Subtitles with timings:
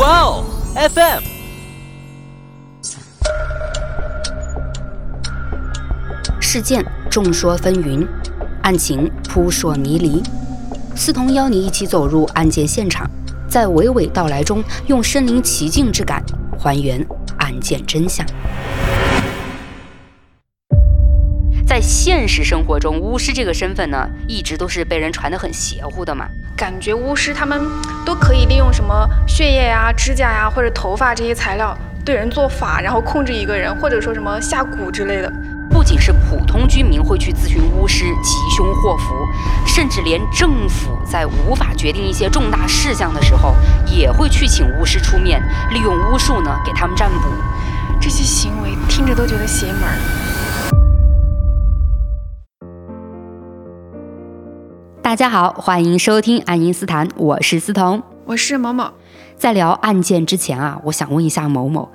[0.00, 1.22] 哇哦，FM。
[6.40, 8.08] 事件众说纷纭，
[8.62, 10.22] 案情扑朔迷离。
[10.96, 13.06] 思彤邀你一起走入案件现场，
[13.46, 16.24] 在娓娓道来中，用身临其境之感
[16.58, 18.24] 还原案件真相。
[21.90, 26.24] 现实生活中，巫师这个身份呢，一直都是被人传得很邪乎的嘛。
[26.56, 27.60] 感觉巫师他们
[28.06, 35.28] 都可以利用什么血液呀、指甲呀或者头发这些材料对人做法，然后控制一个人，或者说什么下蛊之类的。
[35.68, 39.26] 不仅是普通居民会去咨询巫师吉凶祸福，
[39.66, 47.28] 甚至连政府在无法决定一些重大事项的时候，也会去请巫师出面，利用巫术呢给他们占卜。
[48.00, 49.82] 这些行为听着都觉得邪门
[55.10, 58.92] 大家好，欢迎收听爱因斯坦，我是思彤，我是某某。
[59.36, 61.90] 在聊案件之前啊，我想问一下某某，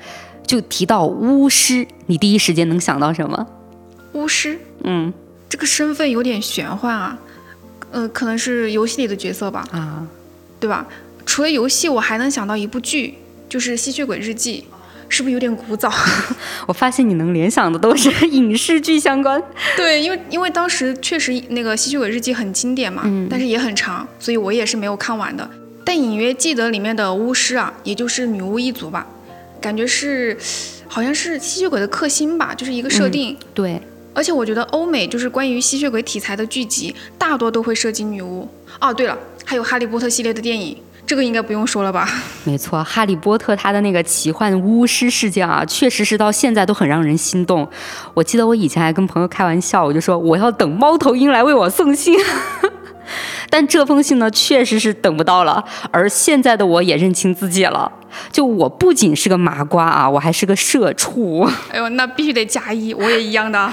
[0.45, 3.47] 就提到巫师，你第一时间能想到什么？
[4.11, 5.13] 巫师，嗯。
[5.47, 7.17] 这个身份有点玄幻啊，
[7.91, 10.05] 呃，可能是游戏里的角色吧，啊，
[10.59, 10.85] 对吧？
[11.25, 13.13] 除了游戏，我还能想到一部剧，
[13.47, 14.65] 就是《吸血鬼日记》，
[15.09, 15.91] 是不是有点古早？
[16.67, 19.41] 我发现你能联想的都是 影视剧相关。
[19.77, 25.49] 对，因为因为当时确实那个《吸血鬼日记》很经典嘛，嗯但是也很长，所以我也是没有看完的。
[25.83, 29.05] 但隐约记得里面的巫师啊，也就是女巫一族吧，
[29.61, 30.35] 感觉是
[30.87, 33.37] 好像是吸血鬼的克星吧，就是一个设定。
[33.53, 33.79] 对，
[34.13, 38.49] 而且我觉得欧美就是关于吸血鬼题材的剧集，大多都会涉及女巫。
[38.81, 42.09] 哦，对了，还有《哈利波特》系列的电影，这个应该不用说了吧？
[42.43, 47.67] 没错，哈利波特他的那个奇幻巫师事件啊，确实是到现在都很让人心动。
[48.13, 52.17] 我记得我以前还跟朋友开玩笑，我就说我要等猫头鹰来为我送信。
[53.51, 55.63] 但这封信呢，确实是等不到了。
[55.91, 57.91] 而现在的我也认清自己了，
[58.31, 61.47] 就我不仅是个麻瓜啊，我还是个社畜。
[61.71, 63.71] 哎呦，那必须得加一，我也一样的。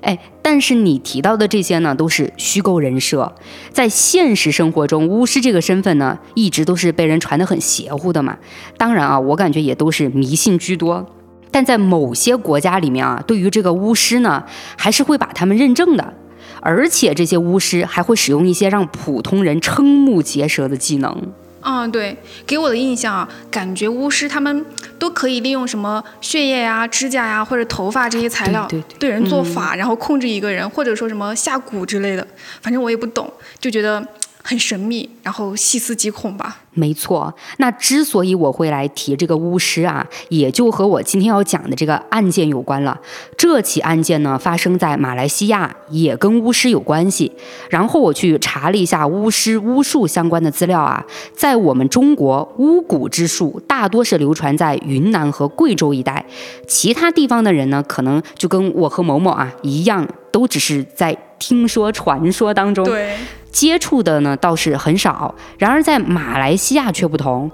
[0.00, 0.18] 哎，
[0.52, 3.32] 但是你提到的这些呢，都是虚构人设，
[3.70, 8.36] 在现实生活中，巫师这个身份呢，一直都是被人传得很邪乎的嘛。
[8.76, 11.06] 当然啊，我感觉也都是迷信居多。
[11.52, 14.42] 但在某些国家里面啊，对于这个巫师呢，
[14.76, 16.14] 还是会把他们认证的，
[16.60, 21.28] 而且这些巫师还会使用一些让普通人瞠目结舌的技能。
[21.62, 22.16] 嗯，对，
[22.46, 24.64] 给我的印象啊，感觉巫师他们
[24.98, 28.66] 都可以利用什么血液呀、指甲呀或者头发这些材料
[28.98, 32.26] 对人做法，然后控制一个人，或者说什么下蛊之类的，
[32.62, 34.06] 反正我也不懂，就觉得
[34.42, 36.58] 很神秘，然后细思极恐吧。
[36.72, 42.98] 没错，那之所以我会来提这个巫师啊，也就和我今天要讲的这个案件有关了。
[43.36, 47.30] 这起案件呢，发生在马来西亚，也跟巫师有关系。
[47.68, 56.24] 然后我去查了一下巫师巫术相关的资料啊，在我们中国，巫蛊之术大多是流传在云南和贵州一带，
[56.68, 62.84] 其他地方的人呢，可能就跟我和某某啊一样，都只是在听说传说当中。
[62.84, 63.16] 对，
[63.50, 67.50] 接触的呢倒是很少，然而在马来西亚却不同。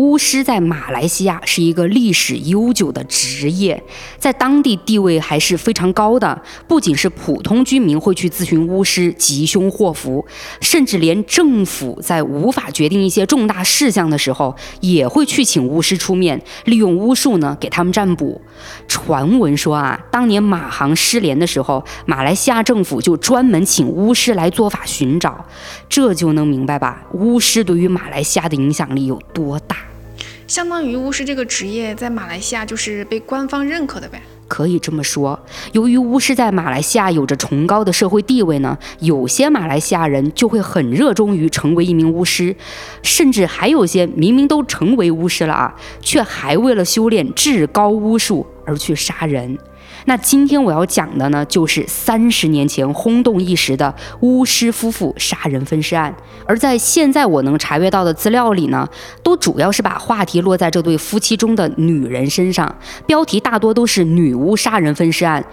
[0.00, 3.84] 巫师在马来西亚是一个历史悠久的职业，
[4.16, 6.40] 在当地地位还是非常高的。
[6.66, 10.26] 不仅是普通居民会去咨询巫师吉凶祸福，
[10.62, 18.40] 甚至连政府在无法决定一些重大事项的时候，也会去请巫师出面，利用巫术呢给他们占卜。
[18.88, 25.44] 传闻说啊，当年马航失联的时候，马来西亚政府就专门请巫师来做法寻找，
[25.90, 27.02] 这就能明白吧？
[27.12, 29.76] 巫师对于马来西亚的影响力有多大？
[30.50, 34.20] 相当于巫师这个职业在马来西亚就是被官方认可的呗。
[34.48, 35.38] 可以这么说，
[35.70, 42.56] 由于巫师在马来西亚有着崇高的社会地位呢，有些马来西亚人就会很热衷于成为一名巫师，
[43.00, 49.56] 甚至还有些明明都成为巫师了啊，却还为了修炼至高巫术而去杀人。
[50.06, 56.14] 那今天我要讲的呢，就是三十年前轰动一时的巫师夫妇杀人分尸案。
[56.46, 58.88] 而在现在我能查阅到的资料里呢，
[59.22, 62.74] 都主要是把话题落在这对夫妻中的女人身上，
[63.06, 65.44] 标题大多都是“女巫杀人分尸案”。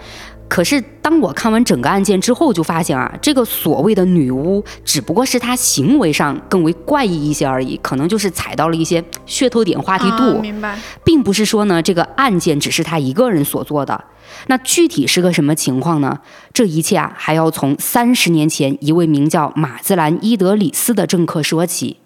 [0.48, 10.40] 可是当我看完整个案件之后，就发现啊，这个所谓的女巫只不过是她行为上更为怪异一些而已，可能就是踩到了一些噱头点话题度。
[10.40, 10.78] 明白。
[11.04, 14.02] 并不是说呢，这个案件只是他一个人所做的。
[14.46, 16.18] 那具体是个什么情况呢？
[16.52, 21.98] 这一切啊，还要从三十年前一位名叫马兹兰伊德里斯的政客说起。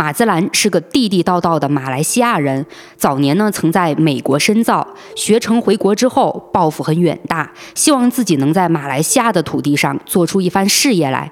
[0.00, 2.64] 马兹兰是个地地道道的马来西亚人，
[2.96, 11.30] 早年呢曾在美国深造，学成回国之后，抱负很远大，希望自己能在马来西亚的土地上做出一番事业来。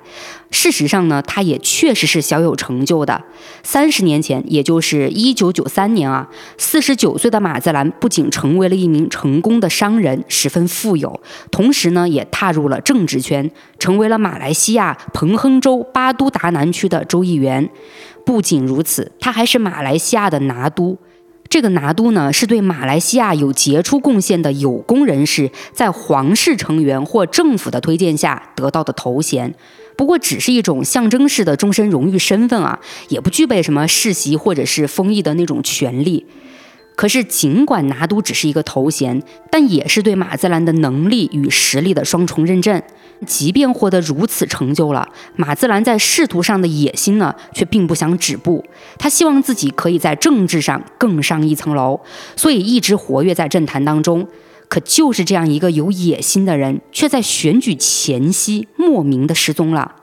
[0.50, 3.22] 事实上呢，他也确实是小有成就的。
[3.62, 6.28] 三十年前，也就是一九九三年啊，
[6.58, 11.18] 四十九岁的马兹兰不仅成为了一名成功的商人，十分富有，
[11.50, 17.70] 同时呢，也踏入了政治圈，成为了马来西亚彭亨州巴都达南区的州议员。
[18.28, 20.98] 不仅如此，他还是马来西亚的拿督。
[21.48, 29.54] 这个拿督呢，是对马来西亚有杰出贡献的有功人士在皇室成员或政府的推荐下得到的头衔。
[29.96, 32.78] 不过，只是一种象征式的终身荣誉身份啊，
[33.08, 36.26] 也不具备什么世袭或者是封邑的那种权利。
[36.98, 39.22] 可是，尽管拿督只是一个头衔，
[39.52, 42.82] 但也是对马自兰的能力与实力的双重认证。
[43.24, 48.64] 即便获得如此成就了，马自兰在仕途上的野心呢，却并不想止步。
[48.98, 52.00] 他希望自己可以在政治上更上一层楼，
[52.34, 54.26] 所以一直活跃在政坛当中。
[54.66, 59.94] 可就是这样一个有野心的人，却在选举前夕莫名的失踪了。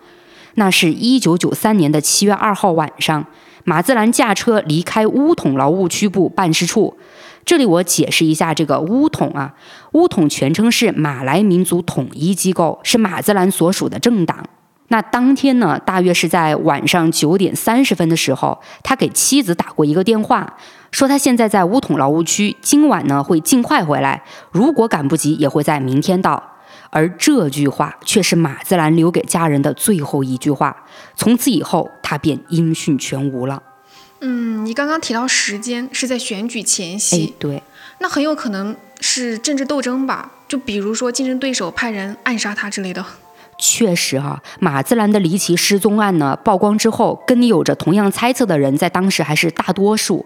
[0.54, 3.26] 那是一九九三年的七月二号晚上。
[3.66, 6.96] 马兹兰驾车离开乌统劳务区部办事处。
[7.44, 9.54] 这里我解释一下这个乌统啊，
[9.94, 14.46] 乌统全称是马来民族统一机构，是马兹兰所属的政党。
[14.90, 20.56] 那当天呢，大约是在晚上九点三十分的时候，他给妻子打过一个电话，
[20.92, 26.55] 说他现在在乌统劳务区，今晚呢会尽快回来，如果赶不及，也会在明天到。
[26.96, 30.74] 而这句话却是马自兰留给家人的最后一句话。
[31.18, 33.62] 从此以后，他便音讯全无了。
[34.22, 37.62] 嗯，你刚刚提到时间是在选举前夕，对，
[38.00, 40.32] 那很有可能是政治斗争吧？
[40.48, 43.06] 就比如说竞争对手派人暗杀他之类的。
[43.58, 50.26] 确实哈，马自兰的离奇失踪案呢曝光之后，跟你有着同样猜测的人在当时还是大多数。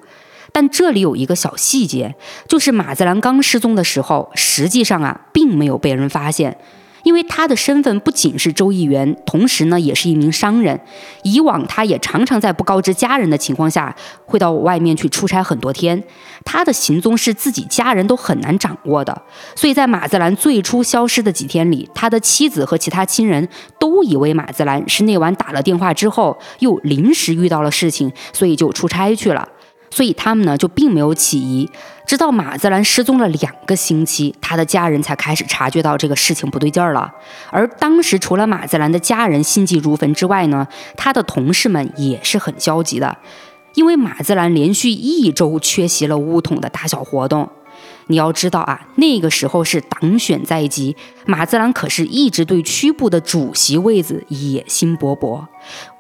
[0.52, 2.16] 但这里有一个小细节，
[2.48, 6.58] 就是马兹兰刚失踪的时候，实际上啊，并没有被人发现。
[7.04, 10.78] 因为他的身份不仅是州议员，同时呢也是一名商人。
[11.24, 16.04] 以往他也常常在不告知家人的情况下，会到外面去出差很多天。
[16.44, 19.22] 他的行踪是自己家人都很难掌握的。
[19.56, 23.48] 所以在马兹兰最初消失的几天里，他的妻子和其他亲人
[23.80, 29.48] 都以为马兹兰是那晚打了电话之后，又临时遇到了事情，所以就出差去了。
[29.90, 31.70] 所以他们呢就并没有起疑，
[32.06, 37.12] 直到马自兰失踪了两个星期，他的家人才开始察觉到这个事情不对劲儿了。
[37.52, 43.18] 而当时除了马自兰的家人心急如焚之外呢，他的同事们也是很焦急的，
[43.76, 47.50] 因为马自兰连续一周缺席了乌统的大小活动。
[48.12, 50.96] 你要知道啊，那个时候是党选在即，
[51.28, 55.46] 马自兰可是一直对区部的主席位子野心勃勃。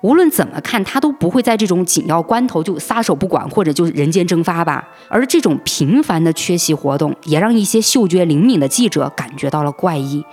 [0.01, 4.89] 无论怎么看，他都不会在这种紧要关头就撒手不管，或者就是人间蒸发吧。
[5.07, 10.25] 而这种频繁的缺席活动，也让一些嗅觉灵敏的记者感觉到了怪异。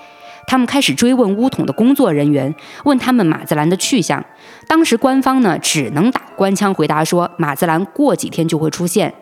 [0.46, 4.24] 他们开始追问乌统的工作人员，问他们马自兰的去向。
[4.66, 9.12] 当时官方呢，只能打官腔回答说，马自兰过几天就会出现。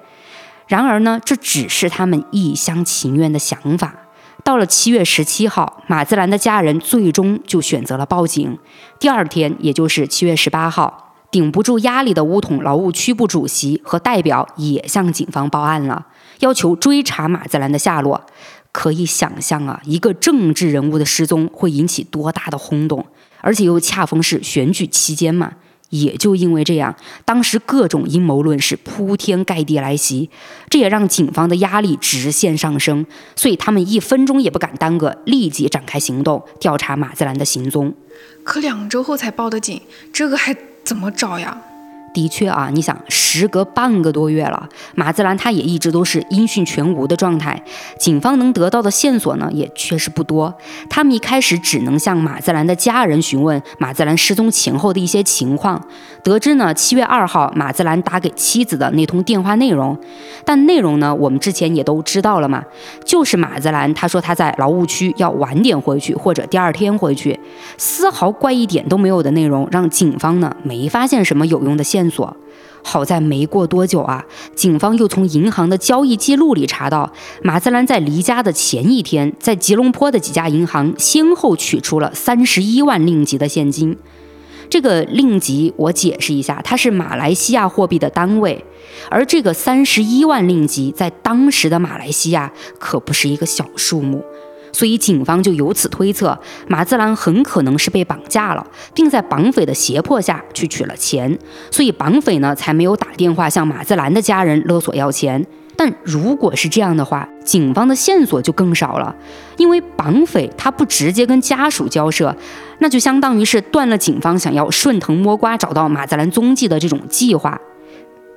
[0.66, 3.94] 然而呢，这只是他们一厢情愿的想法。
[4.42, 8.58] 到了七月十七号，马自兰的家人最终就选择了报警。
[8.98, 16.06] 第二天，也就是七月十八号，顶不住压力的乌统劳务区部主席和代表也向警方报案了，
[16.40, 18.26] 要求追查马自兰的下落。
[18.70, 23.06] 可以想象啊，一个政治人物的失踪会引起多大的轰动，
[23.40, 25.52] 而且又恰逢是选举期间嘛。
[26.02, 26.94] 也就因为这样，
[27.24, 30.28] 当时各种阴谋论是铺天盖地来袭，
[30.68, 37.94] 这也让警方的压力直线上升，所以他们一分钟也不敢耽搁，立即展开行动，调查马自兰的行踪。
[38.42, 39.80] 可两周后才报的警，
[40.12, 41.60] 这个还怎么找呀？
[42.14, 47.60] 的确啊，你想，时隔半个多月了，马自兰他也一直都是音讯全无的状态。
[47.98, 50.54] 警方能得到的线索呢，也确实不多。
[50.88, 55.84] 他们一开始只能向马自兰的家人询问马自兰失踪前后的一些情况，
[56.22, 59.98] 得知呢，七月二号马自兰打给妻子的那通电话内容。
[60.44, 62.62] 但内容呢，我们之前也都知道了嘛，
[63.04, 67.40] 就是马自兰他说他在劳务区要晚点回去，或者第二天回去，
[67.76, 72.03] 丝毫怪异点都没有的内容，让警方呢没发现什么有用的线。
[72.04, 72.36] 线索，
[72.82, 77.10] 好在没过多久啊，警方又从银行的交易记录里查到，
[77.42, 83.96] 马自兰在离家的前一天，在吉隆坡的几家银行先后取出了三十一万令吉的现金。
[84.68, 88.64] 这个令吉，我解释一下，它是马来西亚货币的单位，
[89.08, 94.24] 而这个三十一万令吉在当时的马来西亚可不是一个小数目。
[94.74, 96.38] 所以警方就由此推测，
[96.68, 101.38] 马自兰很可能是被绑架了，并在绑匪的胁迫下去取了钱，
[101.70, 105.46] 所以绑匪呢才没有打电话向马自兰的家人勒索要钱。
[105.76, 109.14] 但如果是这样的话，警方的线索就更少了，
[109.56, 112.36] 因为绑匪他不直接跟家属交涉，
[112.78, 117.60] 那就相当于是断了警方想要顺藤摸瓜找到马自兰踪迹的这种计划。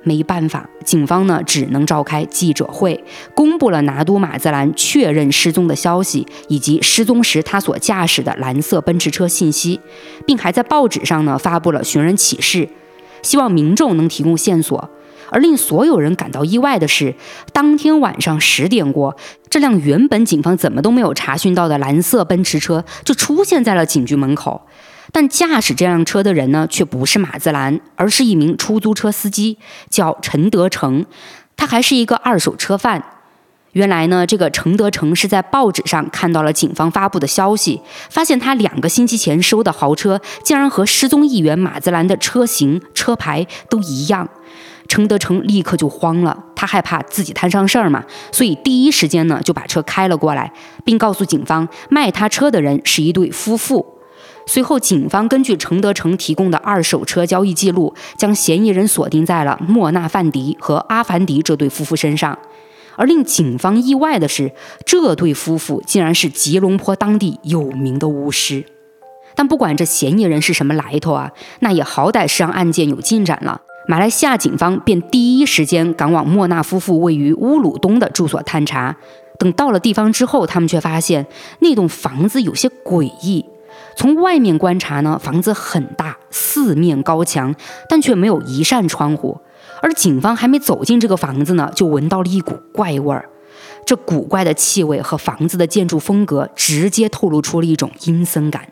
[0.02, 9.80] 没办法，警方呢只能召开记者会，公布了拿督马自兰确认失踪的消息，以及失踪时他所驾驶的蓝色奔驰车信息，
[10.26, 12.68] 并还在报纸上呢发布了寻人启事，
[13.22, 14.88] 希望民众能提供线索。
[15.30, 17.14] 而令所有人感到意外的是，
[17.52, 19.14] 当天晚上十点过，
[19.50, 24.62] 这辆原本警方怎么都没有查询到的蓝色奔驰车就出现在了警局门口。
[25.12, 29.58] 但驾驶这辆车的人呢，却不是马自兰，而是一名出租车司机，
[29.90, 31.04] 叫陈德成。
[31.56, 33.02] 他还是一个二手车贩。
[33.72, 44.28] 原来呢，这个陈德成是在报纸上看到了警方发布的消息，发现他两个星期前收的豪车竟然和失踪议员马自兰的车型、车牌都一样。
[44.88, 50.50] 陈德成立刻就慌了，他害怕自己摊上事儿嘛，所以第一时间呢就把车开了过来，
[50.82, 53.97] 并告诉警方，卖他车的人是一对夫妇。
[54.48, 62.36] 随后，警方根据程德成提供的二手车交易记录，将嫌疑人锁定在了莫纳范迪和阿凡迪这对夫妇身上。
[62.96, 64.50] 而令警方意外的是，
[64.86, 68.64] 这对夫妇竟然是吉隆坡当地有名的巫师。
[69.34, 73.60] 但不管这嫌疑人是什么来头啊，那也好歹是让案件有进展了。
[73.86, 78.96] 马来西亚警方便第一时间赶往莫纳夫妇位于乌鲁东的住所探查。
[79.38, 81.26] 等到了地方之后，他们却发现
[81.60, 83.44] 那栋房子有些诡异。
[83.98, 87.52] 从外面观察呢，房子很大，四面高墙，
[87.88, 89.40] 但却没有一扇窗户。
[89.82, 93.28] 而警方还没走进这个房子呢，就闻到了一股怪味儿。
[93.84, 98.68] 这古怪的气味和房子的建筑风格，直接透露出了一种阴森感。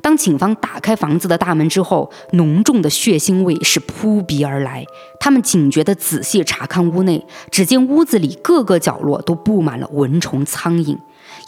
[0.00, 4.84] 当警方打开房子的大门之后，浓重的血腥味是扑鼻而来。
[5.18, 10.96] 他们警觉地仔细查看屋内，只见屋子里各个角落都布满了蚊虫、苍蝇。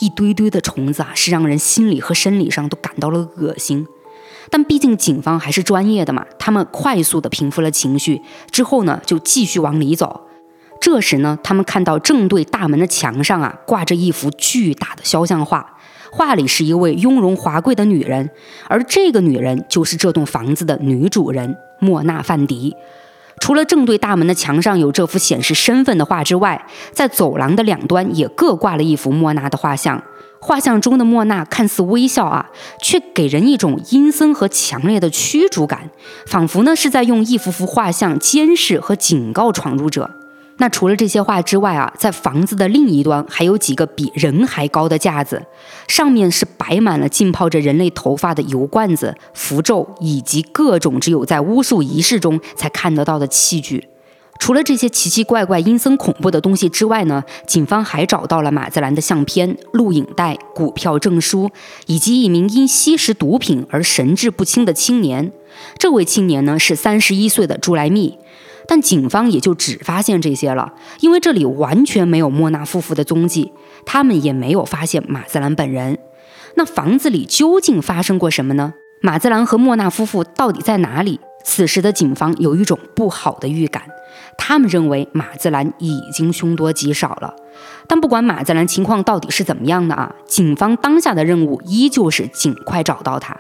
[0.05, 3.87] 一堆堆的虫子啊，是让人心理和生理上都感到了恶心。
[4.51, 8.21] 但毕竟警方还是专业的嘛，他们快速的平复了情绪
[8.51, 10.21] 之后呢，就继续往里走。
[10.79, 15.79] 这时呢，他们看到正对大门的墙上啊，挂着一幅巨大的肖像画，
[16.13, 18.29] 画里是一位雍容华贵的女人，
[18.69, 22.77] 而这个女人就是这栋房子的女主人莫娜范迪。
[23.41, 30.03] 除了正对大门的墙上有这幅显示身份的画之外，在走廊的两端也各挂了一幅莫娜的画像。
[30.41, 32.51] 画像中的莫娜看似微笑啊，
[32.83, 35.91] 却给人一种阴森和强烈的驱逐感，
[36.27, 40.11] 仿佛呢是在用一幅幅画像监视和警告闯入者。
[40.59, 45.45] 那除了这些画之外啊，在房子的另一端还有几个比人还高的架子，
[45.89, 53.89] 上面是摆满了浸泡着人类头发的油罐子、符咒以及各种只有在巫术仪式中才看得到的器具。
[54.41, 61.51] 除了这些奇奇怪怪、阴森恐怖的东西之外呢，警方还找到了马自兰的相片、录影带、股票证书，
[61.87, 65.33] 以及一名因吸食毒品而神志不清的青年。
[65.79, 68.19] 这位青年呢是三十一岁的朱莱密。
[68.67, 73.53] 但警方也就只发现这些了，因为这里完全没有莫纳夫妇的踪迹，
[73.85, 75.99] 他们也没有发现马自兰本人。
[76.57, 78.75] 那房子里究竟发生过什么呢？
[79.03, 81.21] 马自兰和莫纳夫妇到底在哪里？
[81.45, 83.83] 此时的警方有一种不好的预感，
[84.39, 87.35] 他们认为马自兰已经凶多吉少了。
[87.87, 93.39] 但不管马自兰情况到底是怎么样的啊，警方当下的任务依旧是尽快找到他。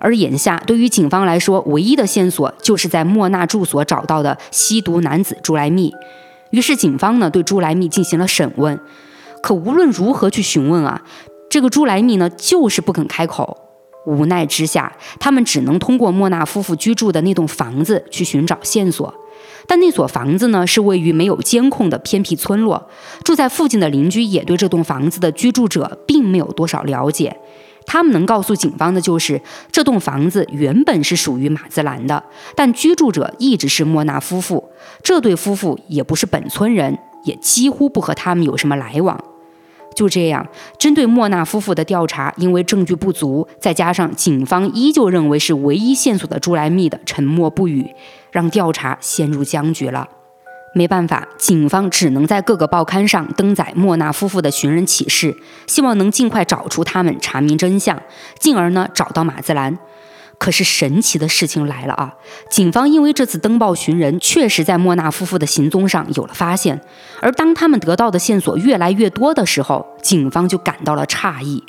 [0.00, 5.92] 而眼下，对于警方来说，唯一的线索就是在莫纳住所找到的吸毒男子朱莱密。
[6.50, 8.78] 于是，警方呢对朱莱密进行了审问。
[9.42, 11.02] 可无论如何去询问啊，
[11.50, 13.56] 这个朱莱密呢就是不肯开口。
[14.06, 19.14] 无奈之下，他们只能通过莫纳夫妇居住的那栋房子去寻找线索。
[19.66, 22.88] 但那所房子呢是位于没有监控的偏僻村落，
[23.22, 27.36] 住在附近的邻居也对这栋房子的居住者并没有多少了解。
[27.88, 29.40] 他们能告诉警方的就是，
[29.72, 32.22] 这栋房子原本是属于马兹兰的，
[32.54, 34.62] 但居住者一直是莫纳夫妇。
[35.02, 39.18] 这对夫妇也不是本村人，也几乎不和他们有什么来往。
[39.94, 40.46] 就这样，
[40.78, 47.90] 针对莫纳夫妇的调查，因为证据不足，再加上警方依旧认为是唯一线索的朱莱密的沉默不语，
[48.30, 50.06] 让调查陷入僵局了。
[50.78, 58.00] 没办法，警方只能在各个报刊上登载莫纳夫妇的寻人启事，希望能尽快找出他们，查明真相，
[58.38, 59.76] 进而呢找到马自兰。
[60.38, 62.14] 可是神奇的事情来了啊！
[62.48, 66.80] 警方因为这次登报寻人，确实在莫纳夫妇的行踪上有了发现。
[67.20, 71.64] 而当他们得到的线索越来越多的时候，警方就感到了诧异：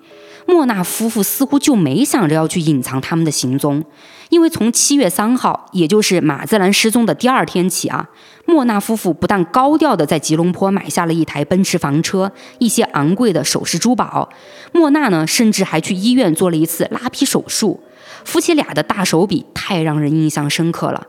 [0.50, 3.84] 莫纳夫妇似乎就没想着要去隐藏他们的行踪，
[4.30, 8.10] 因为从七月三号，也就是马自兰失踪的第二天起啊，
[8.48, 14.28] 莫纳夫妇不但高调的在吉隆坡买下了一台奔驰房车、一些昂贵的首饰珠宝，
[14.72, 17.80] 莫娜呢，甚至还去医院做了一次拉皮手术。
[18.26, 21.06] 夫妻俩的大手笔太让人印象深刻了。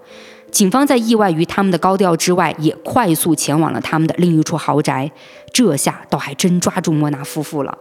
[0.53, 5.11] 警方在意外于他们的高调之外，也快速前往了他们的另一处豪宅。
[5.51, 7.79] 这下倒还真抓住莫纳夫妇了。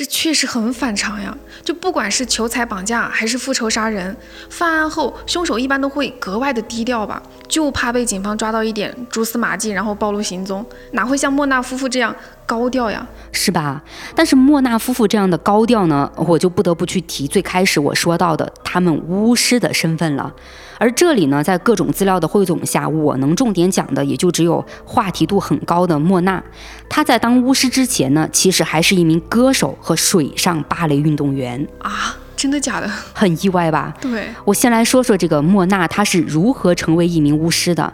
[0.00, 1.36] 这确实很反常呀！
[1.62, 4.16] 就不管是求财绑架还是复仇杀人，
[4.48, 12.16] 犯案后凶手一般都会格外的低调吧，就怕被警方抓到一点蛛丝马迹，然后暴露行踪，哪会像莫纳夫妇这样
[12.46, 13.06] 高调呀？
[13.32, 13.82] 是吧？
[14.14, 20.32] 但是莫纳夫妇这样的高调呢，我就不得不去提最开始我说到的他们巫师的身份了。
[20.80, 26.42] 而这里呢，在各种资料的汇总下，我能重点讲的也就只有话题度很高的莫娜。
[26.88, 32.16] 她在当巫师之前呢，其实还是一名歌手和水上芭蕾运动员啊！
[32.34, 32.90] 真的假的？
[33.12, 33.94] 很意外吧？
[34.00, 34.28] 对。
[34.46, 37.92] 我先来说说这个莫娜，她是如何成为一名巫师的。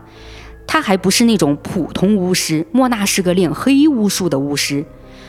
[0.64, 4.84] 她还不是那种普通巫师，莫娜是个练黑巫术的巫师。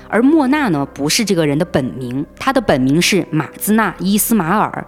[0.07, 4.85] 而莫娜呢，不是这个人的本名，她的本名是马兹纳伊斯马尔。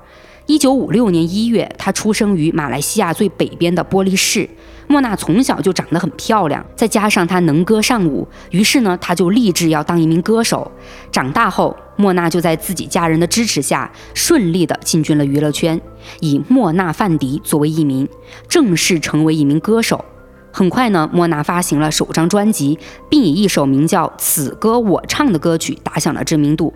[0.50, 4.50] 一九五六年一月，她出生于马来西亚最北边的玻璃市。
[4.88, 10.72] 莫娜从小就长得很漂亮，再加上她能歌善舞，于是呢，她就立志要当一名歌手。
[11.12, 15.80] 长大后，莫娜就在自己家人的支持下，顺利的进军了娱乐圈，
[16.20, 18.10] 以莫娜范迪作为艺名，
[18.48, 20.04] 正式成为一名歌手。
[20.52, 26.74] 很快呢，莫娜发行了首张专辑，并以一首名叫《此歌我唱》的歌曲打响了知名度。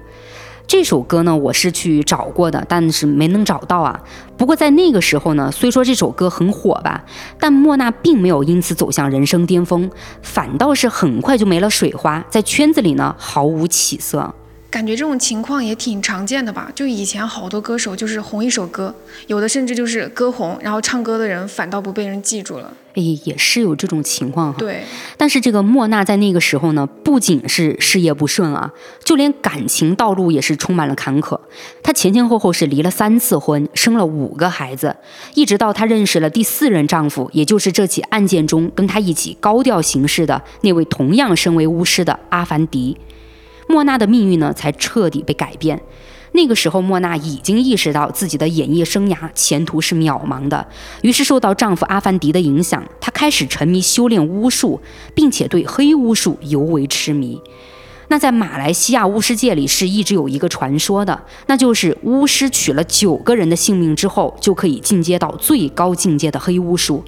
[0.65, 4.01] 这首歌呢，我是去找过的，但是没能找到啊。
[4.37, 7.03] 不过在那个时候呢，虽说这首歌很火吧，
[7.39, 9.89] 但莫娜并没有因此走向人生巅峰，
[10.21, 14.33] 反倒是很快就没了水花，在圈子里呢毫无起色。
[14.73, 16.67] 感觉这种情况也挺常见的吧？
[16.73, 18.91] 就以前好多歌手就是红一首歌，
[19.27, 22.73] 有的甚至就是歌红，然后唱歌的人反倒不被人记住了。
[22.95, 24.57] 哎，也是有这种情况哈。
[24.57, 24.81] 对。
[25.15, 31.39] 但是这个莫娜在那个时候呢，不仅是事业不顺啊，就连感情道路也是充满了坎坷。
[31.83, 34.95] 她前前后后是离了三次婚，生了五个孩子，
[35.35, 42.97] 一直到她认识了第四任丈夫，也就是这起案件中跟她一起高调行事的那位同样身为巫师的阿凡迪。
[43.67, 45.81] 莫娜的命运呢，才彻底被改变。
[46.35, 50.65] 那个时候，莫娜已经意识到自己的演艺生涯前途是渺茫的，
[51.03, 54.81] 于是受到丈夫阿凡迪的影响，她开始沉迷修炼巫术，
[55.13, 57.39] 并且对黑巫术尤为痴迷。
[58.07, 67.03] 那在马来西亚巫师界里，是一直有一个传说的，那就是巫师取了九个人的性命之后，就可以进阶到最高境界的黑巫术。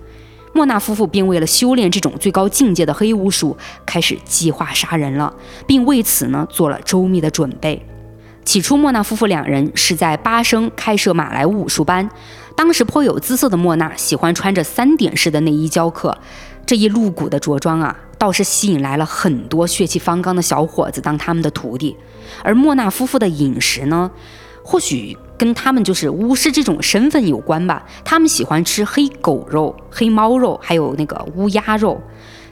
[0.56, 5.36] 莫纳夫妇便为了修炼这种最高境界的黑巫术，开始计划杀人了，
[5.68, 7.86] 并为此呢做了周密的准备。
[8.46, 12.10] 起初，莫纳夫妇两人是在巴生开设马来武术班，
[12.56, 16.18] 当时颇有姿色的莫娜喜欢穿着三点式的内衣教课，
[16.66, 21.98] 这一露骨的着装啊，倒是吸引来了很多血气方刚的小伙子当他们的徒弟。
[22.44, 24.10] 而莫纳夫妇的饮食呢？
[24.64, 27.86] 或许跟他们就是巫师这种身份有关吧。
[28.04, 32.02] 他们喜欢吃黑狗肉、黑猫肉，还有那个乌鸦肉，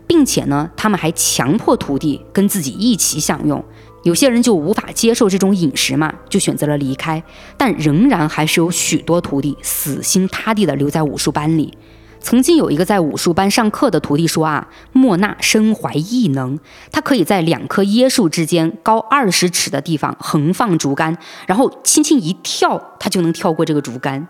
[0.07, 3.63] 并且呢，他们还强迫徒弟跟自己一起享用。
[4.03, 7.23] 有些人就无法接受这种饮食嘛，就选择了离开。
[7.57, 11.77] 但仍然还是有许多徒弟死心塌地的留在武术班里。
[12.23, 16.57] 曾经有一个在武术班上课的徒弟说啊，莫娜身怀异能，
[16.89, 24.27] 他可以在两棵椰树之间高二十尺的地方横放竹竿，然后轻轻一跳，他就能跳过这个竹竿。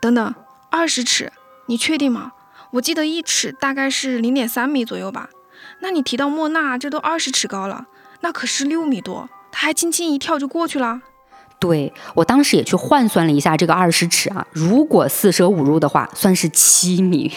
[0.00, 0.34] 等等，
[0.70, 1.30] 二十尺，
[1.66, 2.32] 你确定吗？
[2.72, 5.28] 我记得一尺大概是零点三米左右吧。
[5.80, 7.86] 那你提到莫娜，这都二十尺高了，
[8.20, 11.02] 那可是六米多，他还轻轻一跳就过去了。
[11.64, 17.32] 对我当时也去换算了一下这个二十尺啊，如果四舍五入的话，算是七米。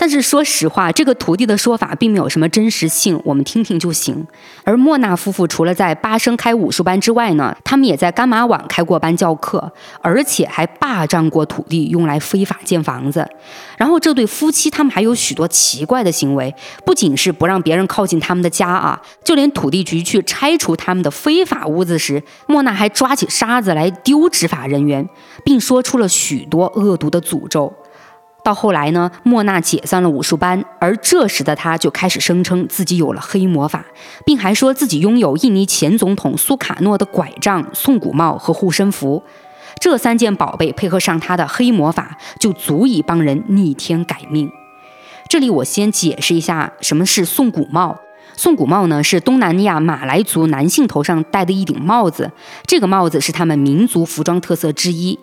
[0.00, 4.26] 但是说实话，这个徒弟的说法并没有什么真实性，我们听听就行。
[4.64, 13.28] 而莫纳夫妇除了在巴生开武术班之外呢，他们也在甘马网开过班教课，而且还霸占过土地用来非法建房子。
[13.76, 25.06] 然后这对夫妻他们还有许多奇怪的行为，不仅是不让别人靠近他们的家啊，就连土地局去拆除他们的非法屋子时，莫娜还抓起沙子来丢执法人员，
[25.44, 27.70] 并说出了许多恶毒的诅咒。
[28.42, 33.84] 到后来呢，莫娜解散了武术班，而这时的她就开始声称自己有了黑魔法，
[34.24, 39.22] 并还说自己拥有印尼前总统苏卡诺的拐杖、宋古帽和护身符。
[39.78, 44.50] 这三件宝贝配合上她的黑魔法，就足以帮人逆天改命。
[45.28, 48.00] 这里我先解释一下什么是宋古帽。
[48.36, 52.30] 宋古帽呢，是东南亚马来族男性头上戴的一顶帽子，
[52.66, 55.18] 这个帽子是他们民族服装特色之一。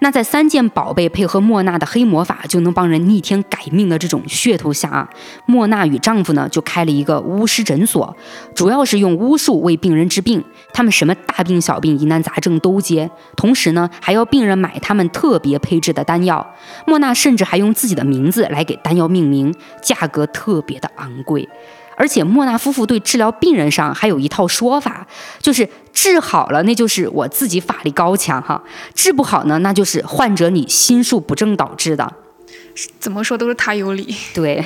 [0.00, 5.08] 那在三件宝贝配合莫娜的黑魔法就能帮人逆天改命的这种噱头下啊，
[5.46, 8.14] 莫娜与丈夫呢就开了一个巫师诊所，
[8.54, 10.44] 主要是用巫术为病人治病。
[10.72, 16.54] 他们什么大病小病、疑难杂症都接，同时呢还要病人买他们特别配置的丹药。
[16.86, 21.48] 莫娜甚至还用自己的名字来给丹药命名，价格特别的昂贵。
[21.96, 25.06] 而且莫纳夫妇对治疗病人上还有一套说法，
[25.40, 28.62] 就是治好了那就是我自己法力高强哈，
[28.94, 32.12] 治不好呢那就是患者你心术不正导致的。
[32.98, 34.14] 怎么说都是他有理。
[34.34, 34.64] 对。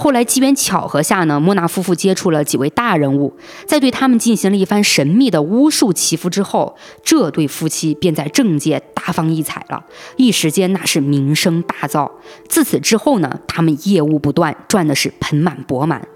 [0.00, 9.84] 后来机缘巧合下呢，莫纳夫妇接触了几位大人物，在对他们进行了一番神秘的巫术祈福之后，这对夫妻便在政界大放异彩了，
[10.16, 12.08] 一时间那是名声大噪。
[12.48, 16.06] 自此之后呢，他们业务不断，赚的是盆满钵满。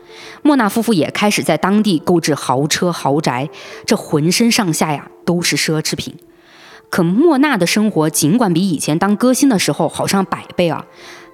[0.43, 3.51] 莫纳夫妇也开始在当地购置豪车豪宅，
[3.85, 6.15] 这浑身上下呀都是奢侈品。
[6.89, 10.85] 可莫娜的生活尽管比以前当歌星的时候好上百倍啊。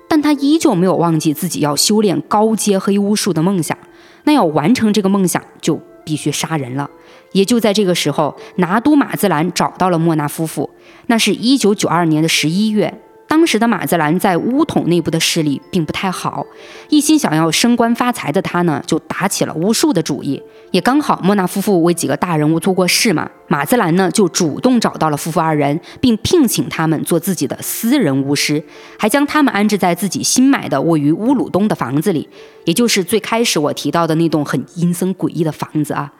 [0.08, 3.76] 但他依旧没有忘记自己要修炼高阶黑巫术的梦想。
[4.24, 6.88] 那要完成这个梦想，就必须杀人了。
[7.32, 10.68] 也就在这个时候，拿督马兹兰找到了莫纳夫妇。
[11.06, 13.02] 那是一九九二年的十一月。
[13.28, 16.44] 当时的马兹兰在巫统内部的势力并不太好，
[16.88, 20.42] 一心想要升官发财的他呢，就打起了巫术的主意。
[20.70, 28.62] 也刚好莫纳夫妇为几个大人物做过事嘛，马兹兰呢就主动找到了夫妇二人，并聘请他们做自己的私人巫师，
[28.98, 32.26] 还将他们安置在自己新买的位于乌鲁东的房子里，
[32.64, 36.10] 也就是最开始我提到的那栋很阴森诡异的房子啊。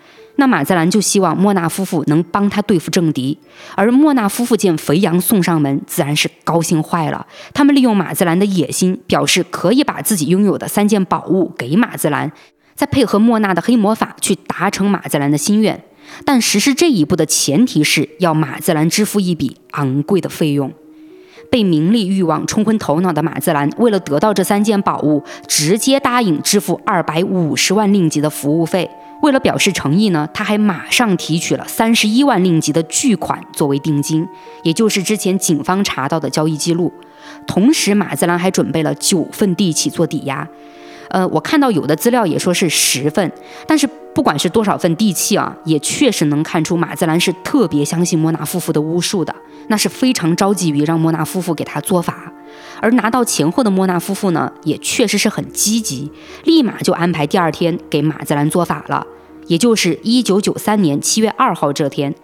[0.40, 3.37] 那马自兰就希望莫纳夫妇能帮他对付政敌，
[3.74, 7.27] 而莫纳夫妇见肥羊送上门，自然是高兴坏了。
[7.53, 12.31] 他们利用马自兰的野心，表示可以把自己拥有的三件宝物给马自兰，
[12.77, 15.83] 再配合莫娜的黑魔法去达成马自兰的心愿。
[16.24, 20.72] 但实施这一步的前提是要马自兰支付一笔昂贵的费用。
[21.51, 28.88] 被名利欲望冲昏头脑的马自兰，为了得到这三件宝物，直接答应支付二百五十万令吉的服务费。
[29.20, 34.26] 为了表示诚意呢，他还马上提取了三十一万令吉的巨款作为定金，
[34.62, 36.92] 也就是之前警方查到的交易记录。
[37.46, 40.48] 同时，马自兰还准备了九份地契做抵押。
[41.11, 43.33] 呃，我看到有的资料也说是十份，
[43.66, 49.35] 但是不管是多少份地契啊，也确实能看出马自兰是特别相信莫纳夫妇的巫术的，
[49.68, 52.33] 那是非常着急于让莫纳夫妇给他做法。
[52.81, 56.11] 而拿到钱后的莫纳夫妇呢，也确实是很积极，
[56.44, 59.07] 立马就安排第二天给马自兰做法了，
[59.47, 62.14] 也就是一九九三年七月二号这天。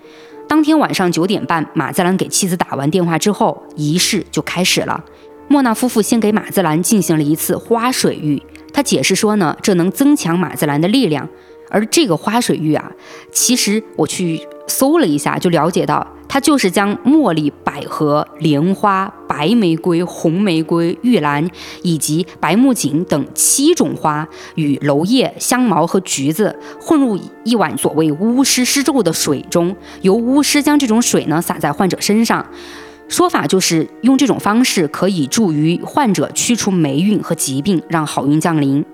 [0.46, 5.02] 当天晚上九点半，马自兰给妻子打完电话之后，仪式就开始了。
[5.48, 8.42] 莫纳夫妇先给马自兰进行了一次花水浴，
[8.74, 11.26] 他解释说呢，这能增强马自兰的力量。
[11.70, 12.92] 而这个花水浴啊，
[13.32, 16.06] 其实我去搜了一下，就了解到。
[16.28, 21.48] 它就是将茉莉、百合、莲花、白玫瑰、红玫瑰、玉兰
[21.82, 32.44] 以及白木槿等七种花与楼叶、香茅和橘子混入一碗所谓巫师施咒的水中，由巫师将这种水呢洒在患者身上。
[33.08, 38.84] 说法就是用这种方式可以助于患者驱除霉运和疾病，让好运降临。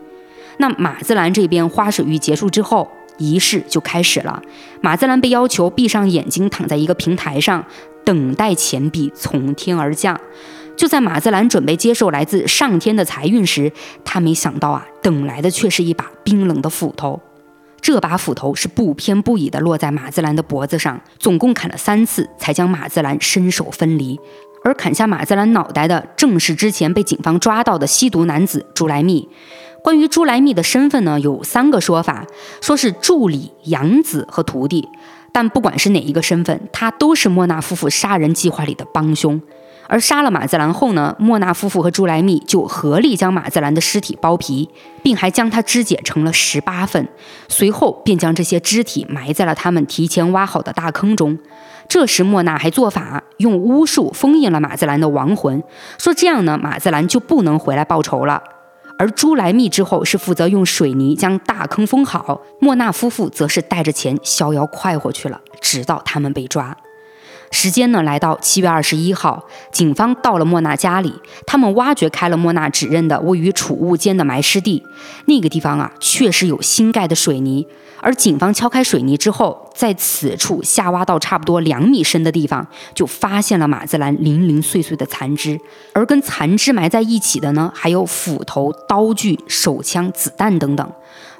[0.58, 2.88] 那马自兰这边花水浴结束之后。
[3.22, 4.40] 仪式就开始了，
[4.80, 7.62] 马自兰被要求闭上眼睛，躺在一个平台上，
[8.02, 10.18] 等待钱币从天而降。
[10.74, 13.70] 就在马自兰准备接受来自上天的财运时，
[14.06, 17.20] 他没想到啊，等来的却是一把冰冷的斧头。
[17.92, 24.16] 这把斧头是不偏不倚地落在马自兰的脖子上，总共砍了三次，才将马自兰身首分离。
[24.62, 29.28] 而砍下马自兰脑袋的，正是之前被警方抓到的吸毒男子朱莱密。
[29.82, 32.24] 关于朱莱密的身份呢，有三个说法，
[32.60, 34.88] 说是助理、养子和徒弟。
[35.32, 39.42] 但不管是哪一个身份，他都是莫纳夫妇杀人计划里的帮凶。
[39.92, 44.68] 而杀了马自兰后呢，莫纳夫妇和朱莱密就合力将马自兰的尸体剥皮，
[45.02, 47.08] 并还将他肢解成了十八份，
[47.48, 51.36] 随后便将这些肢体埋在了他们提前挖好的大坑中。
[51.88, 55.60] 这时莫娜还做法，用巫术封印了马自兰的亡魂，
[55.98, 58.40] 说这样呢，马自兰就不能回来报仇了。
[58.96, 66.76] 而朱莱密之后是负责用水泥将大坑封好，莫纳夫妇则是带着钱逍遥快活去了，直到他们被抓。
[67.50, 71.12] 时间呢来到七月二十一号，警方到了莫娜家里，
[71.46, 74.82] 他们挖掘开了莫娜指认的位于储物间的埋尸地。
[75.26, 77.66] 那个地方啊，确实有新盖的水泥。
[78.02, 85.60] 而警方敲开水泥之后，在此处下挖到差不多两米深的地方，就发现了马自兰零零碎碎的残肢，
[85.92, 90.92] 而跟残肢埋在一起的呢，还有斧头、刀具、手枪、子弹等等。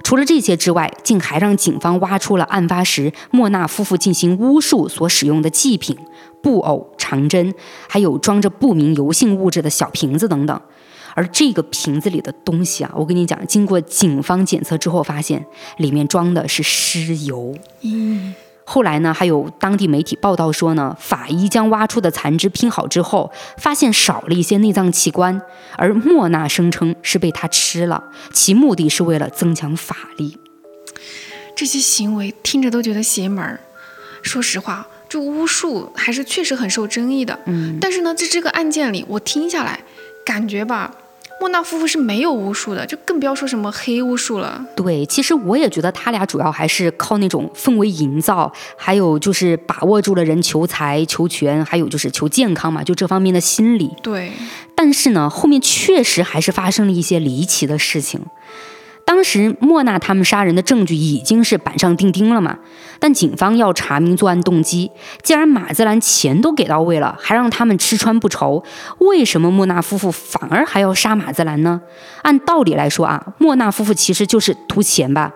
[0.03, 5.97] 除了这些之外，竟还让警方挖出了案发时莫纳夫妇进行巫术所使用的祭品——
[6.43, 7.55] 布偶、长针，
[7.89, 10.61] 还有装着不明油性物质的小瓶子等等。
[11.15, 15.45] 而这个瓶子里的东西啊，我跟你讲，经过警方检测之后，发现
[15.77, 17.55] 里面装的是尸油。
[17.83, 18.35] 嗯，
[18.73, 25.43] 后来呢，还有当地媒体报道说呢，法医将挖出的残肢拼好之后，发现少了一些内脏器官，
[25.77, 30.39] 而莫娜声称是被他吃了，其目的是为了增强法力。
[31.57, 33.59] 这些行为听着都觉得邪门儿。
[34.23, 37.37] 说实话，这巫术还是确实很受争议的。
[37.47, 39.81] 嗯，但是呢，在这个案件里，我听下来，
[40.25, 40.95] 感觉吧，
[41.41, 44.63] 莫纳夫妇是没有巫术的，就更不要说什么黑巫术了。
[44.77, 53.91] 对，其实我也觉得他俩主要还是靠那种氛围营造，还有就是把握住了人求财、求权，还有就是求健康嘛，就这方面的心理。
[54.03, 54.31] 对，
[54.75, 58.21] 但是呢，后面确实还是发生了一些离奇的事情。
[59.11, 62.57] 当时莫娜他们杀人的证据已经是板上钉钉了嘛，
[63.01, 64.89] 但警方要查明作案动机。
[65.25, 68.63] 既然马自兰钱都给到位了，还让他们吃穿不愁，
[68.99, 71.81] 为什么莫娜夫妇反而还要杀马自兰呢？
[72.23, 75.35] 按道理来说啊，莫娜夫妇其实就是图钱吧。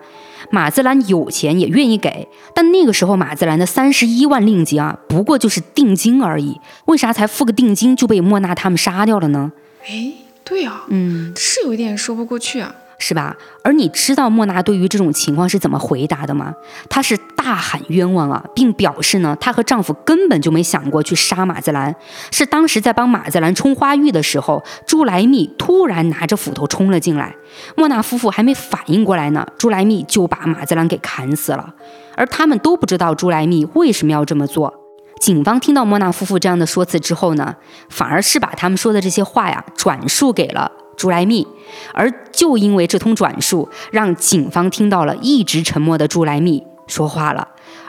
[0.51, 6.61] 马自兰有钱也愿意给，但那个时候马自兰的三十一万令吉啊，不过就是定金而已。
[6.85, 9.51] 为啥才付个定金就被莫娜他们杀掉了呢？
[9.85, 10.13] 哎，
[10.45, 12.73] 对啊，嗯，是有一点说不过去啊。
[12.97, 13.35] 是吧？
[13.63, 16.53] 而你知道莫娜对于这种情况是怎么回答的吗？
[16.89, 21.95] 她是大喊冤枉啊，并表示呢，她和丈夫根本就没想过去杀马自兰，
[22.31, 27.35] 是当时在帮马自兰冲花浴的时候，朱莱密突然拿着斧头冲了进来，
[27.75, 31.73] 莫娜夫妇还没反应过来呢，朱莱密就把马自兰给砍死了，
[32.15, 34.73] 而他们都不知道朱莱密为什么要这么做。
[35.19, 37.55] 警方听到莫娜夫妇这样的说辞之后呢，
[37.89, 40.71] 反而是把他们说的这些话呀转述给了。
[40.95, 41.45] 朱莱密，
[41.93, 47.47] 而就因为这通转述，让警方听到了一直沉默的朱莱密说话了。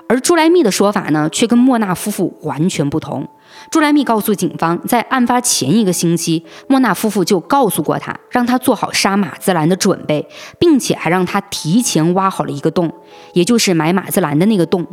[0.09, 3.27] 而朱莱密的说法呢，却跟莫纳夫妇完全不同。
[3.71, 10.29] 朱莱密告诉警方，在案发前一个星期，莫纳夫妇就告诉过他，让他做好杀马自兰的准备，
[10.61, 12.93] 并且还让他提前挖好了一个洞，
[13.33, 14.87] 也就是埋马自兰的那个洞。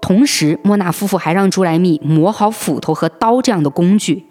[0.00, 4.26] 同时，莫纳夫妇还让朱莱密磨好斧头和刀这样的工具。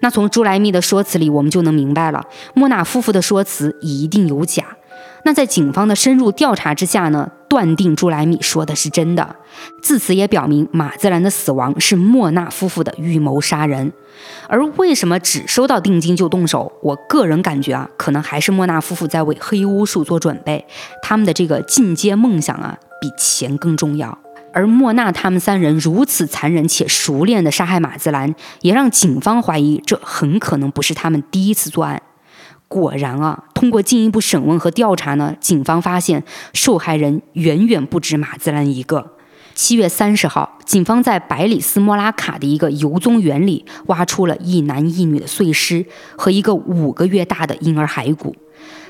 [0.00, 4.64] 那从朱莱密的说辞里，我们就能明白了，莫纳夫妇的说辞一定有假。
[5.24, 9.36] 那在警方的深入调查之下呢，断定朱莱密说的是真的。
[9.82, 13.92] 自此也表明马自兰的死亡是莫纳夫妇的预谋杀人。
[14.48, 16.72] 而为什么只收到定金就动手？
[16.80, 20.64] 我个人感觉啊，可能还是莫纳夫妇在为黑巫术做准备，
[21.02, 24.16] 他们的这个进阶梦想啊，比钱更重要。
[24.56, 32.00] 而莫娜他们三人如此残忍且熟练地杀害马兹兰，也让警方怀疑这很可能不是他们第一次作案。
[32.66, 39.12] 果然啊，通过进一步审问和调查呢，警方发现受害人远远不止马兹兰一个。
[39.54, 45.84] 七月三十号，警方在百里斯莫拉卡的一个油棕园里挖出了一男一女的碎尸
[46.16, 48.34] 和一个五个月大的婴儿骸骨。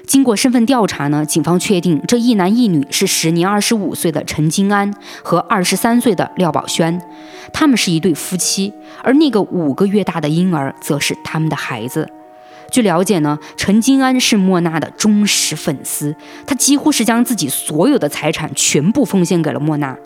[0.07, 7.01] 经过身份调查呢，警方确定这一男一女是时年二十五岁的陈金安和二十三岁的廖宝轩，
[7.53, 12.09] 他们是一对夫妻，而那个五个月大的婴儿则是他们的孩子。
[12.71, 16.15] 据了解呢，陈金安是莫娜的忠实粉丝，
[16.47, 19.97] 他几乎是将自己所有的财产全部奉献给了莫娜。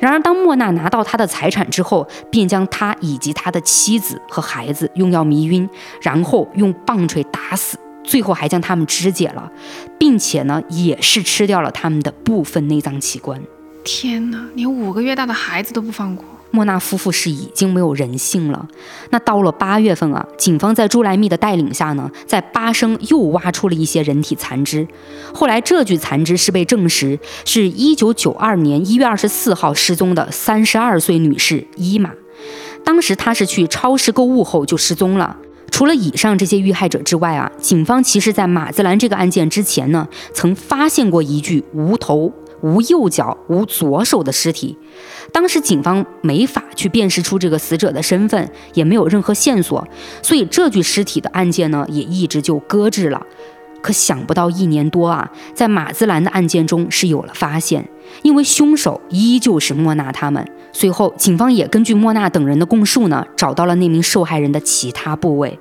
[0.00, 5.68] 然而，当莫娜拿到他的财产之后，便将他以及他的妻子和孩子用药迷晕，
[6.02, 7.78] 然后用棒槌打死。
[8.08, 9.52] 最后还将他们肢解了，
[9.98, 13.38] 并且呢，也是吃掉了他们的部分内脏器官。
[13.84, 16.24] 天哪，连五个月大的孩子都不放过！
[16.50, 18.66] 莫纳夫妇是已经没有人性了。
[19.10, 24.88] 那到了八月份啊，警方在朱莱密的带领下呢，在巴生又挖出了一些人体残肢。
[25.34, 32.10] 后来这具残肢是被证实是一九九二年一月二十四号失踪的三十二岁女士伊玛。
[32.82, 35.36] 当时她是去超市购物后就失踪了。
[35.70, 44.76] 除了以上这些遇害者之外啊，警方其实在马自兰这个案件之前呢，曾发现过一具无头、无右脚、无左手的尸体。
[45.32, 49.86] 当时警方没法去辨识出这个死者的身份，也没有任何线索，
[50.22, 53.24] 所以这具尸体的案件呢，也一直就搁置了。
[53.80, 57.88] 可想不到一年多啊，在马兹兰的案件中是有了发现，
[58.22, 60.46] 因为凶手依旧是莫娜他们。
[60.72, 65.58] 随后，警方也根据莫娜等人的供述呢，找到了那名受害人的其他部位。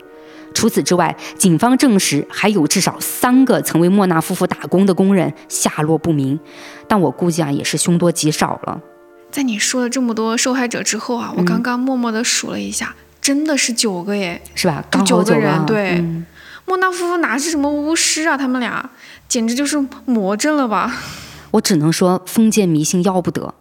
[0.54, 6.40] 除此之外，警方证实还有至少三个曾为莫娜夫妇打工的工人下落不明，
[6.88, 8.82] 但我估计啊，也是凶多吉少了。
[9.30, 14.84] 在你说了这么多受害者之后啊，我刚刚默默的数了一下，真的是九个耶，是吧？
[14.90, 15.92] 刚好九个人，啊对。
[16.00, 16.26] 嗯
[16.68, 18.38] 莫纳夫妇哪是什么巫师啊？
[18.38, 18.90] 他们俩
[19.30, 20.94] 简直就是魔怔了吧？
[21.52, 23.54] 我只能说封建迷信要不得。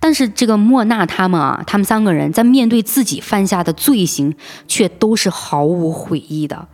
[0.00, 4.34] 但是这个莫娜他们啊，他们三个人在面对自己犯下的罪行，
[4.66, 6.66] 却都是毫无悔意的。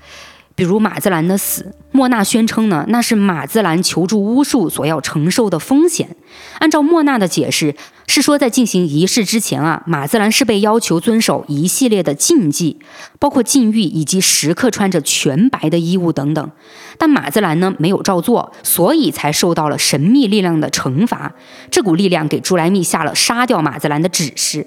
[0.54, 6.16] 比如马兹兰的死，莫娜宣称呢，那是马兹兰求助巫术所要承受的风险。
[6.58, 7.74] 按照莫娜的解释，
[8.06, 12.78] 是说在进行仪式之前啊，马兹兰是被要求遵守一系列的禁忌，
[13.18, 16.50] 包括禁欲以及时刻穿着全白的衣物等等。
[16.98, 21.32] 但马兹兰呢没有照做，所以才受到了神秘力量的惩罚。
[21.70, 24.66] 这股力量给朱莱密下了杀掉马兹兰的指示。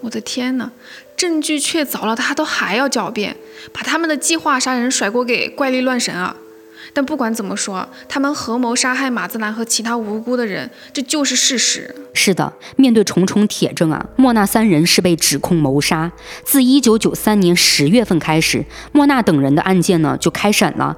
[0.00, 0.70] 我的天哪，
[1.20, 3.36] 证据确凿了，他都还要狡辩，
[3.74, 6.34] 把他们的计划杀人甩锅给怪力乱神啊！
[6.94, 11.94] 但不管怎么说，他们合谋杀害马兹兰和其他无辜的人，这就是事实。
[12.14, 16.10] 是的，面对重重铁证啊，莫娜三人是被指控谋杀。
[16.42, 20.96] 自1993年10月份开始，莫娜等人的案件呢就开审了。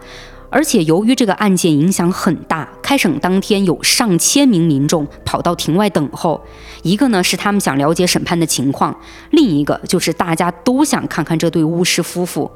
[0.52, 6.44] 而且由于这个案件影响很大，开审当天有上千名民众跑到庭外等候。
[6.82, 8.94] 一个呢是他们想了解审判的情况，
[9.30, 12.50] 另一个就是大家都想看看这对巫师夫妇。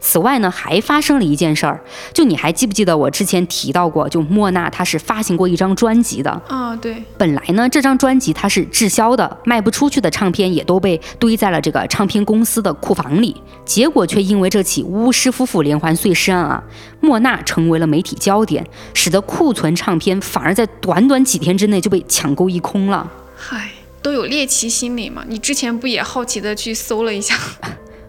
[0.00, 1.80] 此外呢，还发生了一件事儿，
[2.12, 6.30] 就你还记不记得我之前提到过，就莫娜她是发行过一张专辑的。
[6.48, 13.34] 啊，对，本来呢，这张专辑它是滞销的，卖不出去的唱片也都被堆在了这个唱片公司的库房里。
[13.64, 16.62] 结果却因为这起巫师夫妇连环碎尸案啊，
[17.00, 23.10] 莫娜成为了媒体焦点，使得库存唱片反而在短短几天之内就被抢购一空了。
[23.34, 23.70] 嗨，
[24.02, 25.24] 都有猎奇心理嘛。
[25.26, 27.34] 你之前不也好奇的去搜了一下？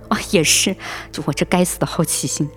[0.09, 0.75] 啊， 也是，
[1.11, 2.49] 就我这该死的好奇心。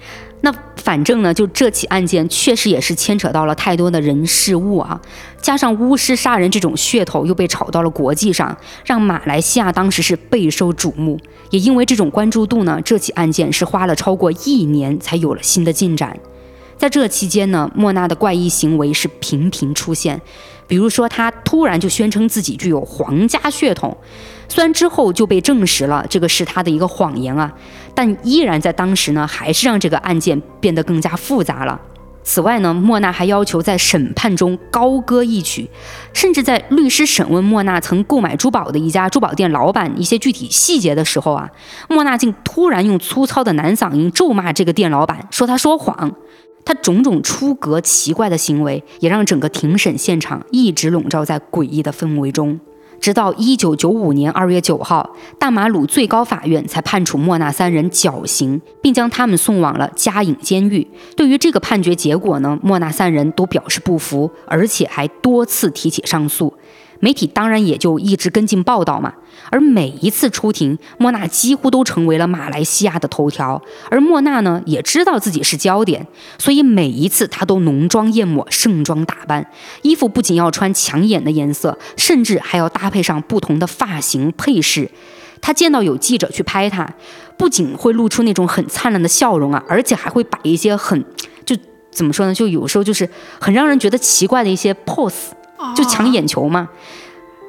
[0.42, 4.98] 那反正呢，就这起案件确实也是牵扯到了太多的人事物啊，
[5.42, 11.20] 加上巫师杀人这种噱头又被炒到了国际上，让马来西亚当时是备受瞩目。
[11.50, 16.18] 也因为这种关注度呢，这起案件是花了超过一年才有了新的进展。
[16.78, 20.18] 在这期间呢，莫娜的怪异行为是频频出现，
[20.66, 23.94] 比如说她突然就宣称自己具有皇家血统。
[24.50, 27.50] 虽然之后就被证实了这个是他的一个谎言啊，
[27.94, 31.80] 但依然在当时呢，还是让这个案件变得更加复杂了。
[32.24, 35.70] 此外呢，莫娜还要求在审判中高歌一曲，
[36.12, 41.48] 甚至在律师审问莫娜曾购买珠宝的一家珠宝店老板一些具体细节的时候啊，
[41.88, 46.12] 莫娜竟突然用粗糙的男嗓音咒骂这个店老板，说他说谎。
[46.62, 52.60] 他种种出格奇怪的行为，也让整个庭审现场一直笼罩在诡异的氛围中。
[53.00, 60.86] 直到一九九五年二月九号，大马鲁最高法院才判处莫纳三人绞刑，并将他们送往了嘉颖监狱。
[61.16, 66.52] 对于这个判决结果呢，莫纳三人都表示不服，而且还多次提起上诉。
[67.00, 69.12] 媒体当然也就一直跟进报道嘛。
[69.50, 73.60] 而每一次出庭，莫娜几乎都成为了马来西亚的头条。
[73.90, 76.06] 而莫娜呢，也知道自己是焦点，
[76.38, 79.50] 所以每一次她都浓妆艳抹、盛装打扮，
[79.82, 84.88] 衣服不仅要穿抢眼的颜色，甚至还要搭配上不同的发型配饰。
[85.40, 86.88] 她见到有记者去拍她，
[87.36, 91.02] 不仅会露出那种很灿烂的笑容啊，而且还会摆一些很
[91.44, 91.56] 就
[91.90, 93.08] 怎么说呢，就有时候就是
[93.40, 95.30] 很让人觉得奇怪的一些 pose。
[95.74, 96.68] 就抢眼球嘛，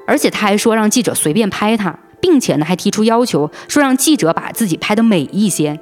[0.07, 5.79] 而且他还说让记者随便拍他，并且呢还提出要求，说让记者把自己拍得美一些。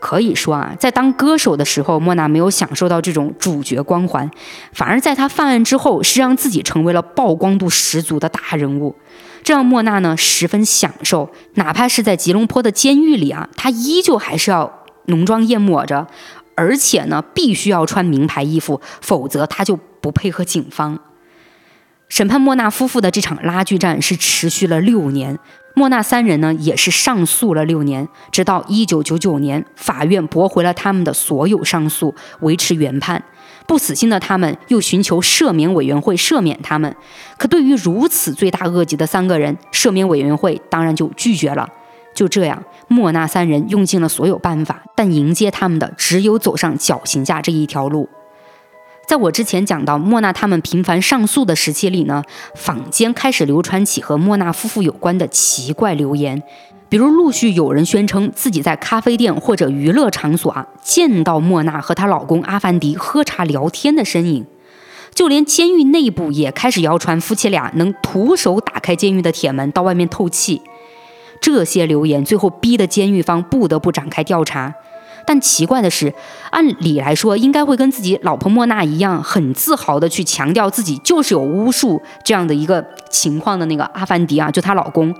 [0.00, 4.30] 可以说啊，在当歌手的时候，莫娜没有享受到这种主角光环，
[4.72, 8.94] 反而在他犯案之后，是让自己成为了曝光度十足的大人物，
[9.42, 11.28] 这让莫娜呢十分享受。
[11.54, 14.72] 哪怕是在吉隆坡的监狱里啊，她依旧还是要
[15.06, 16.06] 浓妆艳抹着，
[16.54, 21.00] 而且呢必须要穿名牌衣服，否则她就不配合警方。
[22.08, 25.38] 审判莫纳夫妇的这场拉锯战是持续了六年，
[25.74, 33.22] 莫纳三人呢也是上诉了六年，直到一九九九年，法院驳回了他们的所有上诉，维持原判。
[33.66, 36.96] 不死心的他们又寻求赦免委员会赦免他们，
[37.36, 41.68] 可对于如此罪大恶极的三个人，赦免委员会当然就拒绝了。
[42.14, 48.08] 就这样，莫纳三人用尽了所有办法，但迎接他们的只有走上绞刑架这一条路。
[49.08, 52.22] 在我之前讲到莫娜他们频繁上诉的时期里呢，
[52.54, 56.42] 坊间开始流传起和莫娜夫妇有关的奇怪流言，
[56.90, 64.44] 比如陆续有人宣称自己在咖啡店或者娱乐场所啊见到莫娜和她老公阿凡迪喝茶聊天的身影，
[65.14, 70.60] 就连监狱内部也开始谣传夫妻俩能徒手打开监狱的铁门到外面透气。
[71.40, 74.74] 这些流言最后逼得监狱方不得不展开调查。
[75.28, 76.14] 但奇怪的是，
[76.48, 85.14] 按理来说应该会跟自己老婆莫娜一样，很自豪的去强调自己就是有巫术这样的一个情况的那个阿凡迪啊，就她老公，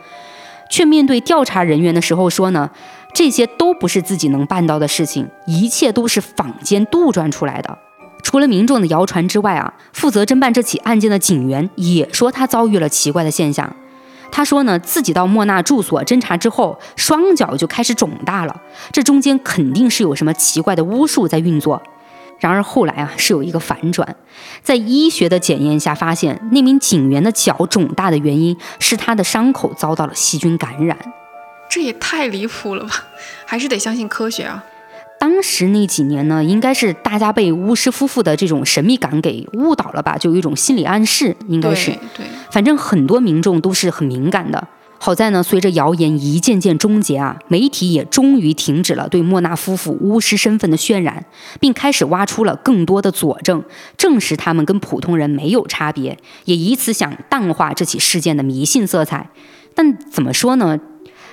[0.71, 2.71] 却面对调查人员的时候说呢，
[3.13, 7.77] 这些都不是自己能办到的事情，一切都是坊间杜撰出来的。
[8.23, 13.77] 除了民众的谣传之外啊，负责侦办这起案件的警员也说他遭遇了奇怪的现象。
[14.31, 18.61] 他说呢，自己到莫娜住所侦查之后，双脚就开始肿大了，
[18.93, 21.83] 这中间肯定是有什么奇怪的巫术在运作。
[22.39, 24.15] 然而后来啊，是有一个反转，
[24.63, 30.97] 在医学的检验下发现，那名警员的脚肿大的原因是他的伤口遭到了细菌感染。
[31.69, 32.91] 这也太离谱了吧！
[33.45, 34.65] 还是得相信科学啊。
[35.19, 41.91] 当时那几年呢，应该是大家被巫师夫妇的这种神秘感给误导了吧，就有一种心理暗示，应该是。
[42.17, 42.25] 对。
[42.51, 44.69] 反正很多民众都是很敏感的。
[45.01, 51.25] 好在呢，随着谣言一件件终结啊，媒体也终于停止了对莫纳夫妇巫师身份的渲染，
[51.61, 53.63] 并开始挖出了更多的佐证，
[53.97, 59.31] 证实他们跟普通人没有差别，也以此想淡化这起事件的迷信色彩。
[59.75, 60.77] 但怎么说呢？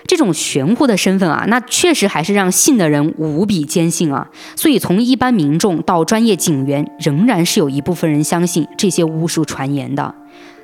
[0.07, 4.27] 这种玄乎的身份啊，那确实还是让信的人无比坚信啊。
[4.55, 10.13] 所以从一般民众到专业警员，仍然是有一部分人相信这些巫术传言的。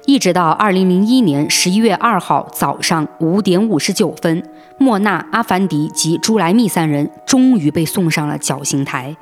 [0.07, 4.43] 一直到二零零一年十一月二号早上五点五十九分，
[4.79, 9.15] 莫纳、阿凡迪及朱莱密三人终于被送上了绞刑台。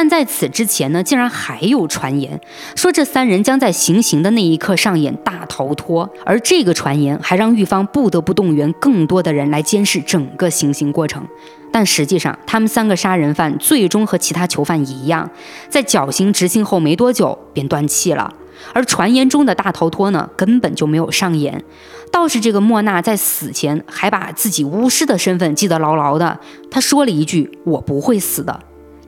[0.00, 2.40] 但在此之前呢，竟然还有传言
[2.74, 11.22] 说这三人将在行刑的那一刻上演大逃脱，而这个传言还让狱方不得不动员更多的人来监视整个行刑过程。
[11.70, 15.28] 但实际上，他们三个杀人犯最终和其他囚犯一样，
[15.68, 18.32] 在绞刑执行后没多久便断气了。
[18.72, 21.62] 而传言中的大逃脱呢，根本就没有上演。
[22.10, 26.40] 倒是这个莫娜在死前还把自己巫师的身份记得牢牢的，
[26.70, 28.60] 他说了一句：“我不会死的。”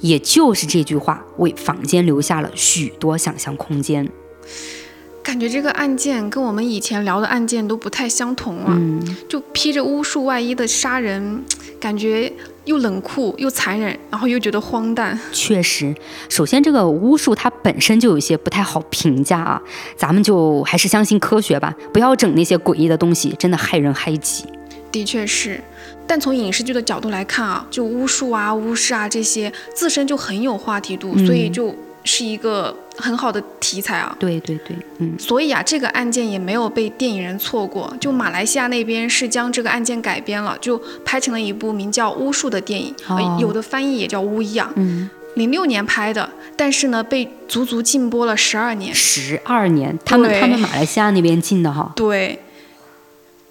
[0.03, 4.07] 也就是这句话，为坊间留下了许多想象空间。
[5.23, 8.77] 感觉这个案件跟我们以前聊的案件都不太相同啊！
[9.29, 11.45] 就披着巫术外衣的杀人，
[11.79, 12.31] 感觉
[12.65, 15.17] 又冷酷又残忍，然后又觉得荒诞。
[15.31, 15.95] 确实，
[16.29, 19.63] 首先这个巫术它本身就有一些不太好评价啊，
[19.97, 24.45] 咱们就还是相信科学吧，不要整那些诡异的东西，真的害人害己。
[24.91, 25.63] 的确是。
[26.07, 31.75] 但从影视剧的角度来看啊，就巫术啊、巫师啊这些自身就很有话题度，所以就
[32.05, 34.15] 是一个很好的题材啊。
[34.19, 35.15] 对对对，嗯。
[35.19, 37.95] 所以啊，这个案件也没有被电影人错过。
[37.99, 42.95] 就马来西亚那边是将这个案件改编了，就拍成了一部名叫《巫术》的电影，
[43.39, 44.71] 有的翻译也叫《巫医》啊。
[44.77, 45.09] 嗯。
[45.37, 48.95] 零六年拍的，但是呢，被足足禁播了十二年。
[48.95, 51.91] 十二年，他们他们马来西亚那边禁的哈。
[51.97, 52.39] 对。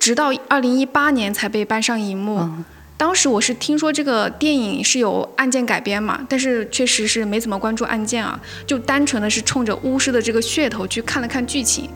[0.02, 2.50] 直到二零一八年才被搬上荧幕。
[2.98, 11.88] 当时我是听说这个电影是有案件改编嘛，但是确实是没怎么关注案件啊，就单纯的是冲着巫师的这个噱头去看了看剧情，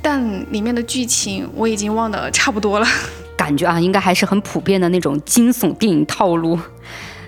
[0.00, 0.22] 但
[0.52, 2.86] 里面的剧情我已经忘得差不多了。
[3.36, 6.56] 感觉啊，应该还是很普遍的那种惊悚电影套路。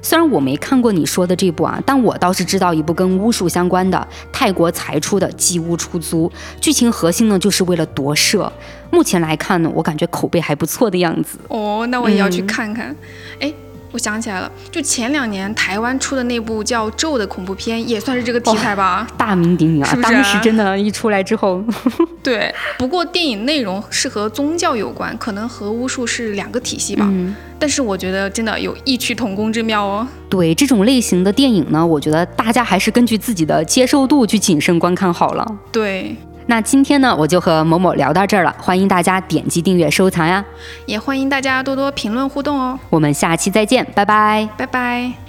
[0.02, 6.28] 虽然我没看过你说的这部啊，但我倒是知道一部跟巫术相关的泰国才出的《鸡屋出租》，
[6.60, 8.52] 剧情核心呢就是为了夺舍。
[8.90, 11.38] 目前来看呢，我感觉口碑还不错的样子。
[11.48, 12.94] 哦，那我也要去看看。
[13.40, 13.54] 哎。
[13.92, 19.88] 我想起来了，就前两年台湾出的那部叫《咒》的恐怖片，也算是这个题材吧，大名鼎鼎啊！
[19.88, 20.12] 是不是？
[20.12, 21.62] 当时真的，一出来之后，
[22.22, 22.52] 对。
[22.78, 27.06] 不过电影内容是和宗教有关，可能和巫术是两个体系吧。
[27.10, 27.34] 嗯。
[27.58, 30.08] 但是我觉得真的有异曲同工之妙哦。
[30.28, 35.46] 对这种类型的电影呢，我觉得大家还是根据自己的接受度去谨慎观看好了。
[35.70, 36.16] 对。
[36.46, 38.54] 那今天呢，我就和某某聊到这儿了。
[38.58, 40.44] 欢迎大家点击订阅、收藏呀，
[40.86, 42.78] 也欢迎大家多多评论互动哦。
[42.90, 45.21] 我们下期再见，拜拜，拜拜。